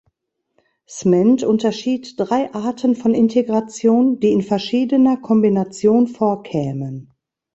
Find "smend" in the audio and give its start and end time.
0.87-1.43